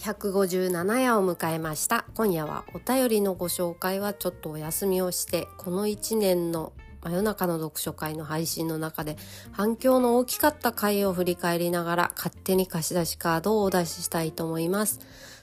[0.00, 9.16] 157夜を迎えました今夜はお便りのご紹介はちょっとお休みをしてこの1年の真夜中の読書会の配信の中で
[9.52, 15.00] 反響の大きかった回を振り返りながら勝手に貸し出しカードをお出ししたいと思います。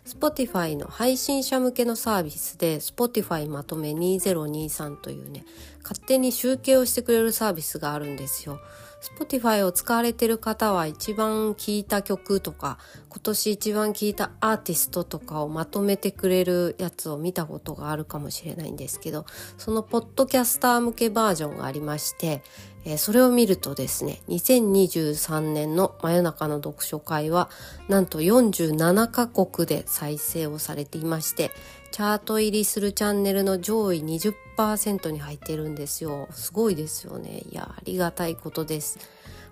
[0.08, 5.46] Spotify の配信者向けのサービスで Spotify まとめ2023というね、
[5.84, 8.60] 勝手に集計をしてくれるサービスがあるんですよ。
[9.02, 19.28] Spotify を使われてる方は一番聴いた曲とか今年一番聴いたアーティストとかをまとめてくれるやつを見たことがあるかもしれないんですけど
[19.58, 22.42] そのポッドキャスター向けバージョンがありまして、
[22.88, 27.50] えー、それを見るとですね2023年の真夜中の読書会は
[27.90, 31.52] なんと47カ国で再生をされていまして
[31.92, 36.28] チャート入りするチャンネルの上位20%に入っているんですよ。
[36.32, 37.44] すごいですよね。
[37.50, 39.00] いや、ありがたいことです。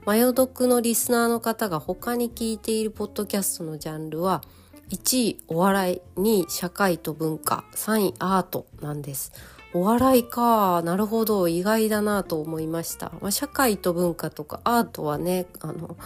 [0.06, 4.44] マヨ読のリスナーの方が他に聞いているポッドキャストのジャンルは、
[4.92, 9.32] 1位お笑い、2位社会と文化、3位アートなんです。
[9.76, 13.12] お笑いか、なるほど、意外だなと思いました。
[13.20, 15.98] まあ、社会と文化とかアートはね、あの、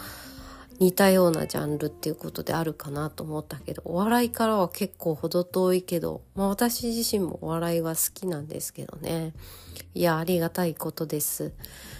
[0.80, 9.34] 似たようなジャンルっていうことであるかなと思ったけどお笑いからは結構程遠いけど、まあ、私自身もお笑いは好きなんですけどね。
[9.94, 11.52] いやありがたいことです。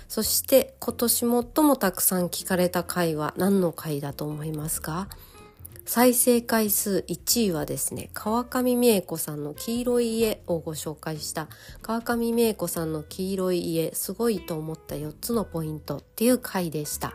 [0.08, 1.44] そして今年最も
[1.76, 5.08] たくさん聞かれた回は何の回だと思いますか？
[5.84, 11.48] 再生回数1位はですね川上美恵子さんの黄色い家をご紹介した
[11.82, 17.14] 川上美恵子さんの黄色い家すごいと思った4つのポイントっていう回でした。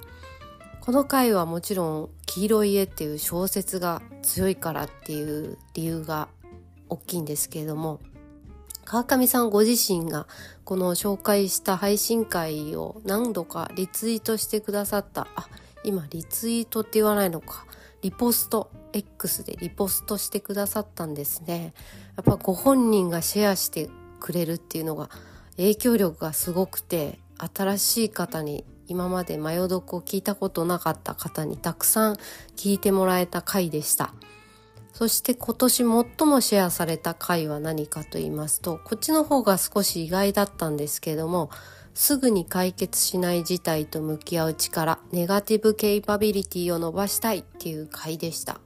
[0.82, 6.28] この回はもちろん「黄色い家」っていう小説が強いからっていう理由が
[6.90, 8.00] 大きいんですけれども
[8.84, 10.28] 川上さんご自身が
[10.64, 15.28] この紹介した配信会を何度かリツイートしてくださった。
[15.36, 15.48] あ
[15.84, 17.66] 今リツイートって言わないのか。
[18.06, 21.74] リポスト X でリポストしてくださったんですね
[22.18, 23.90] やっぱご本人がシェアして
[24.20, 25.10] くれるっていうのが
[25.58, 32.18] 影響力がすごくて新しい方に今までマヨ読を聞いたことなかった方にたくさん
[32.56, 34.14] 聞いてもらえた回でした。
[34.94, 36.06] そして今年最も
[36.42, 41.50] シェアされた回は何かと言いますと、こっちの方が少し意外だったんですけども、
[41.96, 48.60] すぐに解決しない事態と向き合う力、ネガティブケイパビリティを伸ばしたいっていう回でした。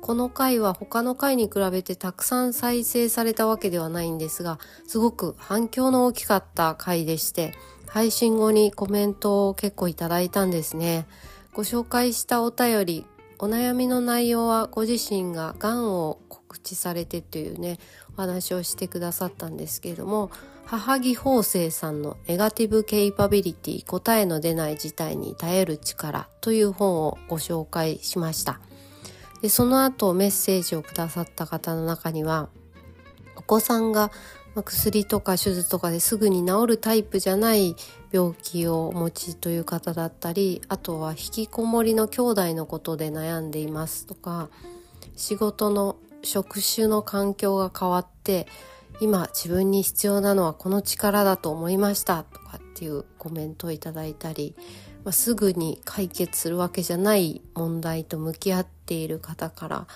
[0.00, 7.52] この回は他の回に比べてたくさん再生されたわけではないんですが、すごく反響の大きかった回でして、
[7.88, 11.06] 配信後にコメントを結構いただいたんですね。
[11.52, 13.06] ご紹介したお便り、
[13.38, 17.78] お悩みの内容はご自身が癌を告知されてというね、
[18.16, 20.30] お話をしてくださったんですけれども、
[20.66, 28.58] 母木法生さんのネガティブケイパビリティ答えの出ない事態に耐える力という本をご紹介しました。
[29.42, 32.48] でその後メッセージをくださった方の中には
[33.36, 34.10] お子さんが、
[34.64, 37.76] 薬とか手術とかですぐに治るタイプじゃない
[38.10, 44.48] 病気をお持ちという方だったりあとは引きこもりの兄弟のことで悩んでいますとか
[45.14, 48.46] 仕事の職種の環境が変わって
[49.00, 54.54] 今自分に必要なのはこの力だと思いましたとかっていうコメントをいただいたり、
[55.04, 59.86] まあ、すぐに解決するわけじゃない問題と向き合っている方から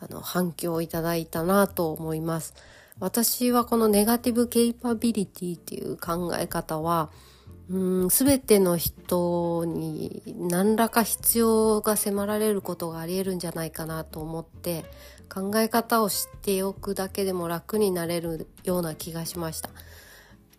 [0.00, 2.54] あの反響をいただいたなと思います。
[3.00, 7.10] 私はこのネガティブケイパビリティっていう考え方は、
[7.70, 14.84] うん、全ての人に何らか必要が迫られることがあり得るんじゃないかなと思って
[15.32, 19.70] 考え方を知っておくだけでも楽になれるような気がしました。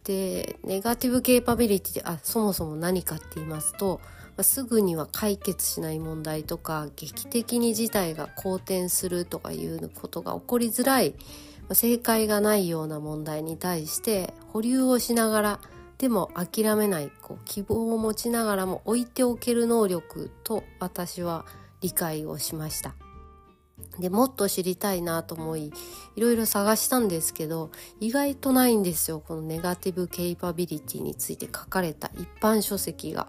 [0.03, 4.01] で、ネガティブケイパビリティあそもそも何かって言いますと、
[4.37, 11.13] ま、すぐには解決しない問題とか劇的に事態が好転するとかいうことが起こりづらい
[11.73, 15.59] 正解がないような問題に対して保留をしながら
[15.97, 21.45] でも諦めないこう希望を持ちながらも置いておける能力と私は
[21.81, 22.95] 理解をしました
[23.99, 25.71] でもっと知りたいなと思い
[26.15, 33.27] いろいろ探したんですけど意外とないんですよこのネガティブケイパビリティについて書かれた一般書籍が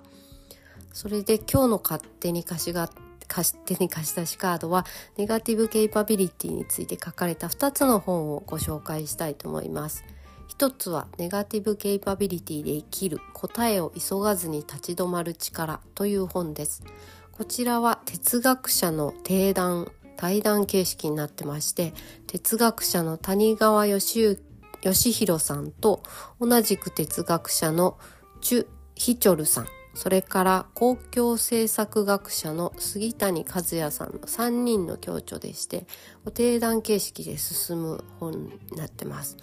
[0.92, 2.90] それで今日の勝手に貸しが
[3.28, 4.84] 貸手に貸したしカードは
[5.16, 10.04] ネガティブケイパビリティについて書かれた2つの本をご紹介したいと思います。
[10.48, 16.82] 一つはネガティブケイパビリティで生きる答えを急がずに立ち止まる力という本です。
[17.32, 21.92] こちらは哲学者の定談対談形式になってまして
[22.26, 24.36] 哲学者の谷川義
[24.84, 26.02] 弘さんと
[26.40, 27.98] 同じく哲学者の
[28.40, 35.86] チュ・ヒチョルさんそれから公共政策学者の杉谷和也さんの3人の共著でして
[36.34, 39.36] 定談形式で進む本になってます。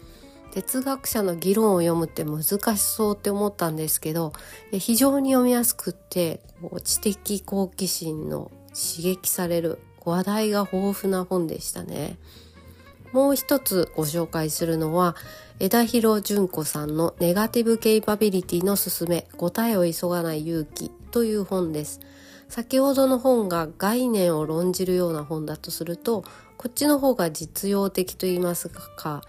[0.51, 2.44] 哲学者の議論を読むって難
[2.75, 4.33] しそうって思ったんですけど
[4.72, 6.42] 非常に読みやすくって
[6.83, 9.80] 知的好奇心の刺激される
[10.10, 12.18] 話題が豊富な本でしたね。
[13.12, 15.16] もう一つご紹介するのは
[15.60, 22.00] 枝広純子さんのネガティブケイパビリティのすすめ答えを急がない勇気という本です。
[22.50, 26.24] 先ほどの本が概念を論じるような本だとすると
[26.58, 29.22] こっちの方が実用的と言いますか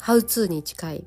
[0.00, 1.04] ハウツーに近い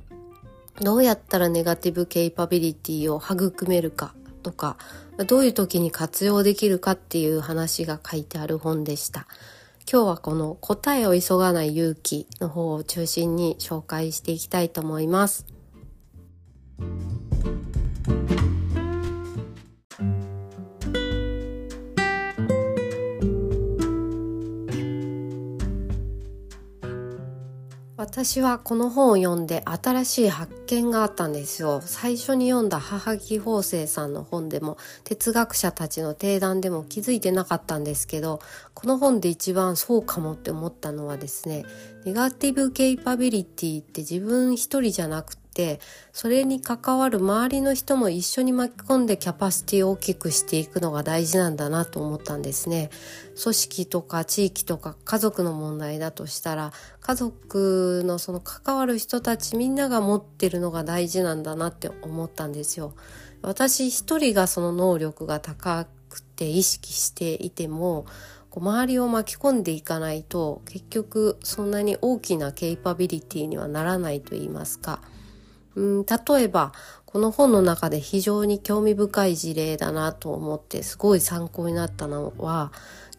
[0.80, 4.14] どうやったらネガティブケイパビリティを育めるか
[4.46, 4.78] とか
[5.26, 9.26] どういう時に活用できるかっていう話が書いてある本でした。
[9.92, 15.48] 今日はこの答えを急がない勇気の方を中心に紹介していきたいと思います。
[28.08, 31.82] 私はこの本を読んで新しい発見があったんですよ。
[31.84, 38.42] 最初に読んだ母木法生さんの本でも哲学者たちの提談でも気づいてなかったんですけど
[38.76, 41.66] この本で一番そうかもって思ったのはですね
[42.06, 45.80] ネガティブケイパビリティって自分一人じゃなくて
[46.12, 52.92] それに関わる周りの人も一緒に巻き込んでキャパシティを大きくしていくのが大事なんだなと思ったんですね。
[53.42, 62.94] 組織とか地域とか家族の問題だとしたら家族のその関わる人たちみんなが持ってるのが大事なんだなって思ったんですよ。
[63.42, 68.06] 私一人がその能力が高くて意識していても
[68.60, 75.02] 周りを巻き込んでいかないと結局そんなに大きなケイパビリティにはならないと言いますか
[75.76, 76.72] うん例えば
[77.06, 82.72] この本の中で非常に興味深い事例だなと思ってすごい参考になったのは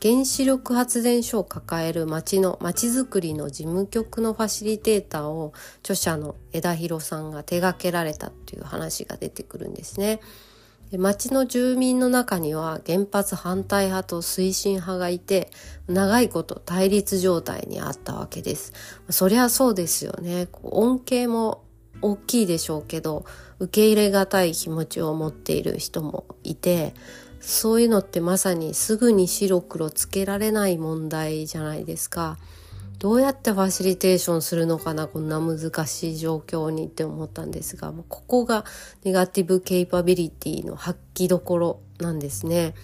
[0.03, 10.21] 原子力発電所を抱える町の町づくりの事務局のファシリテーターを著者の枝広さんが手掛けられたっていう話が出てくるんですね。
[10.93, 15.51] 町の住民の中には原発反対派と推進派がいて
[15.89, 18.73] 長いこと対立状態にあったわけです。
[19.11, 20.47] そりゃそうですよね。
[20.63, 21.63] 恩恵も
[22.03, 23.25] 大きいでしょうけど
[23.59, 26.95] 受け入れがたい気持ちを持っている人もいて
[27.41, 32.39] そういうのってまさにすぐに白黒つけられない問題じゃないですか。
[32.99, 38.65] どうやってファシリテーションするのかなこんな難しい状況にって思ったんですがここが
[39.05, 42.75] ネガティブケイパビリティの発揮どころなんですね。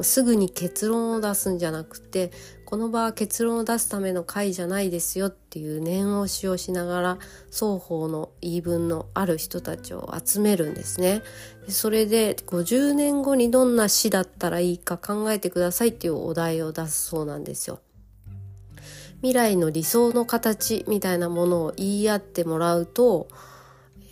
[0.00, 2.30] すぐに結論を出すんじゃなくて
[2.68, 7.18] この場は結論を出すための会じゃないですよっていう念押しをしながら
[7.50, 11.22] 双方の言い分のある人たちを集めるんですね。
[11.70, 17.80] それで50年後にどんな死だったらいいか考えてくださいっていうお題を出すそうなんですよ。
[19.22, 23.28] 未来の理想の形みたいなものを言い合ってもらうと、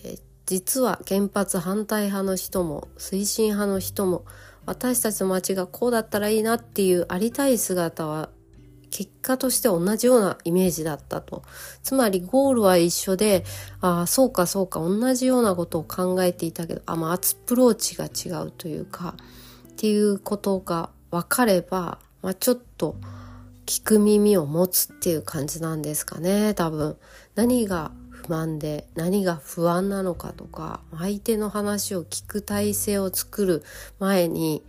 [0.03, 4.25] え実は原発反対派の人も推進派の人も
[4.65, 8.31] 私たちの街がこうだったらいいなっていうありたい姿は
[8.97, 11.43] 結果として同じようなイメージだったと。
[11.83, 13.45] つまりゴールは一緒で、
[13.83, 19.15] ああ、そうかそうか、同じようなことを考えていたけど、あ、まあ、アプローチが違うというか、
[19.69, 22.97] っていうことが分かれば、まあ、ちょっと
[23.67, 26.97] 聞く耳を持つっていう感じなんですかね、多分。
[27.35, 33.63] 何が不満で何が不安なのかとか相手の話を聞く体制を作る
[33.99, 34.65] 前に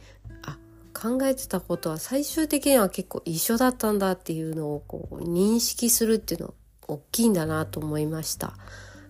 [0.98, 6.54] 考えてたことは最終的には結構一緒だったんだっていうのをこう認識するっていうの
[6.88, 8.54] 大きいんだなと思いました。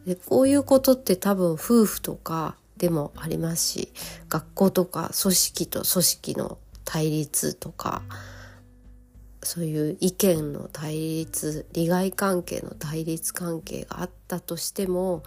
[0.06, 3.94] でこういうことって多分夫婦とかでもありますし
[4.30, 8.02] 学校とか組織と組織の対立とか
[9.44, 15.24] そういう意見の対立利害関係の対立関係があったとしても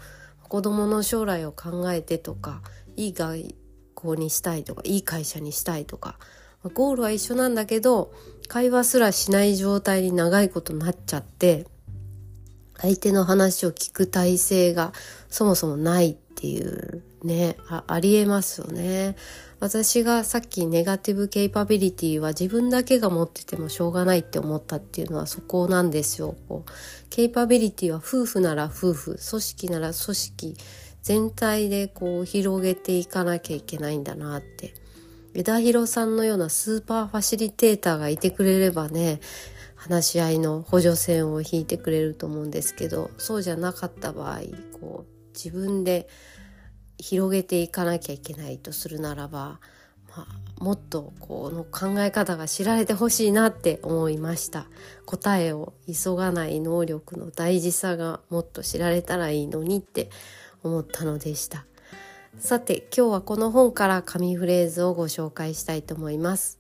[0.49, 2.63] 子どもの将来を考えてとか
[2.97, 3.55] いい学
[3.95, 6.19] 校にしたいとかいい会社にしたいとか
[6.63, 8.13] ゴールは一緒なんだけど
[8.49, 11.67] 会話すらしない状態に長いことなっちゃって
[12.77, 14.93] 相手の話を聞く体制が
[15.29, 19.17] そもそもないっていうねあありえますよね。
[19.61, 26.35] 私がさっきネガティブケイパビリティは自分だけが持っててもしょうがないって思ったっていうのはそこなんですよ。
[26.49, 26.71] こう
[27.11, 30.57] ケイパビリティは夫婦なら夫婦組織なら組織
[31.03, 34.73] 全体でこう広げていかなきゃいけないんだなって
[35.35, 39.21] 枝広さんのようなスーパーファシリテーターがいてくれればね
[39.77, 44.41] 話し合いの補助線を引いてくれると思うんですけどそうじゃなかった場合
[44.79, 46.09] こう自分で
[46.99, 49.61] 広げていかなきゃいけないとするならば、
[50.15, 54.67] まあ、もっとこの考え方が知られてほしいなって思いました。
[55.07, 60.11] 答えを急がない能力の大事さがもっと知られたらいいのにって
[60.63, 61.65] 思ったのでした。
[62.39, 66.59] さて今日はこの本から紙フレーズをご紹介したいと思います。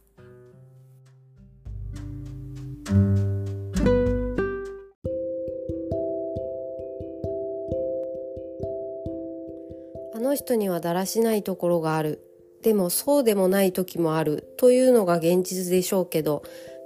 [10.14, 12.20] あの人にはだらしないところがある。
[12.62, 14.52] でもそうでもない時もある。
[14.58, 16.42] というのが現実でしょうけど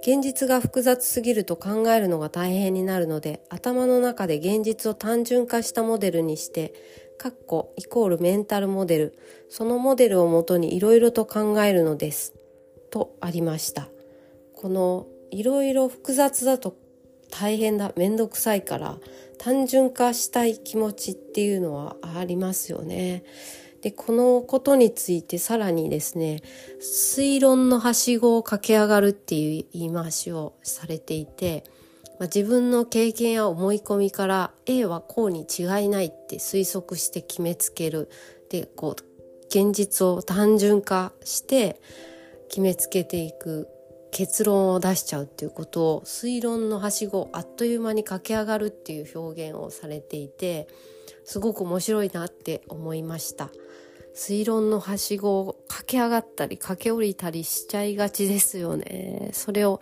[0.07, 6.75] 現実が複雑すぎると考えるのが大変になるので頭の中で現実を単純化したモデルにして
[7.19, 9.19] カッコイコールメンタルモデル
[9.49, 12.35] そのモデルをもとにいろいろと考えるのです
[12.91, 13.89] とありました
[14.55, 16.77] このいろいろ複雑だと
[17.31, 18.99] 大変だめんどくさいから
[19.39, 23.25] 単純化したい気持ちっていうのはありますよね。
[23.83, 26.41] でこのことについてさらにですね
[26.81, 31.65] 推論のはしごを駆け上がるっていう言い回しをされていて、
[32.19, 38.09] まあ、自分の経験や思い込みから A はこうに違いないって推測して決めつける。
[38.51, 39.15] でこう
[39.49, 41.81] 現実を単純化して
[42.49, 43.69] 決めつけていく
[44.11, 50.69] 結論を出しちゃうっていうことを推論のはしごあっという間に駆け上がるっていう表現をされていて
[51.25, 53.51] すごく面白いなって思いました。
[54.15, 59.31] 推論のはしごを駆け上がったり駆け下りたりしちゃいがちですよね。
[59.33, 59.81] それを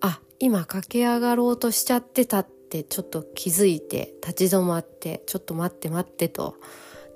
[0.00, 6.56] あ今駆け上がろうとしちゃってたってちょっと気づいて立ち止まってちょっと待って待ってと。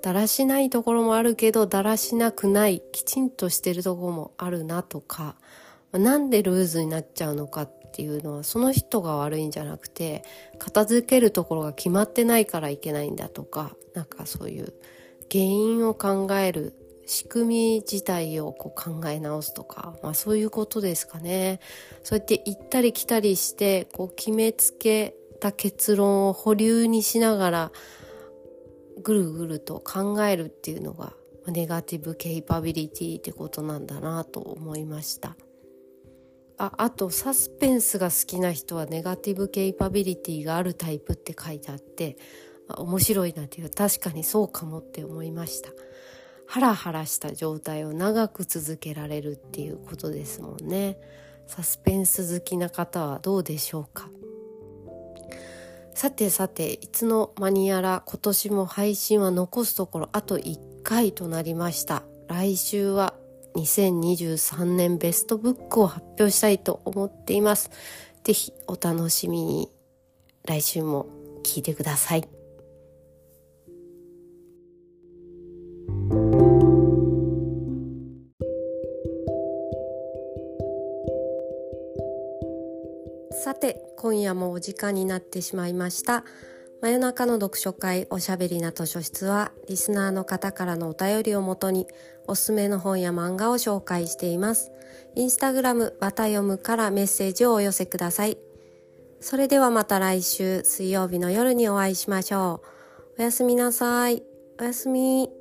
[0.01, 5.35] だらしないところもあるけどだらしなくないきちんとしてるところもあるなとか。
[5.93, 10.23] なんでルーズになっちゃうのかっていうのはその人が悪いんじゃなくて
[10.57, 14.73] 片付けるところが決まってないからいけないんだとかなんかそういう
[15.29, 16.73] 原因を考える
[17.11, 21.59] 仕組み自体をこう考え直すとか、まあ、そういうことですかね。
[22.03, 27.71] そうやって行ったり来たりしてこう決めつけた結論を保留にしながら
[29.03, 31.11] ぐるぐると考えるっていうのが
[31.47, 35.35] ネガティブケイパビリティってことなんだなと思いました。
[36.57, 42.15] ああとサスペンスが好きな人はネガティブケイパビリティがあるタイプって書いてあって
[42.69, 45.71] 面白いなっていう確かにそうかもって思いました
[46.51, 50.97] ハラハラした状態を長く続けられるっていうことですもんね
[51.47, 54.09] サスペンス好きな方はどうでしょうか？
[55.93, 63.13] さてさていつの間にやら今年も配信は残すところあと1回となりました来週は
[63.55, 67.71] 2023年ベストブックを発表したいと思っています。
[68.25, 69.69] ぜひお楽しみに
[70.45, 71.07] 来週も
[71.43, 72.40] 聞いてください。
[84.01, 86.23] 今夜もお時間になってしまいました
[86.81, 91.85] 真夜中の読書会おしゃべりな図書室はリスナーの方からのお便りをもとに
[92.27, 94.71] おすすめの本や漫画を紹介しています。
[95.13, 98.39] インスタグラムバタ読むからメッセージをお寄せください。
[99.19, 102.63] それではまた来週水曜日の夜にお会いしましょ
[103.19, 103.21] う。
[103.21, 104.23] おやすみなさい。
[104.59, 105.40] おやすみ。